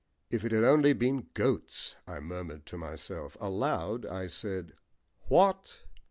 [0.31, 3.37] "If it had only been 'goats,'" I murmured to myself.
[3.39, 4.73] Aloud I said,
[5.27, 5.83] "What?"